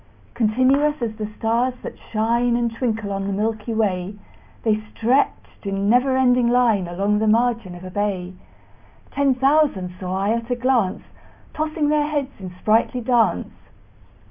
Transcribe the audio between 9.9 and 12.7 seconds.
saw I at a glance, Tossing their heads in